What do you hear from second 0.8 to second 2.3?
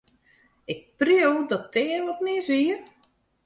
preau dat der wat